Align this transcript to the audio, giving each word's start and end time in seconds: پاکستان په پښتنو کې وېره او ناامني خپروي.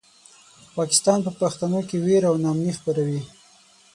پاکستان 0.77 1.19
په 1.25 1.31
پښتنو 1.41 1.79
کې 1.89 1.97
وېره 2.05 2.27
او 2.31 2.35
ناامني 2.43 2.73
خپروي. 2.77 3.21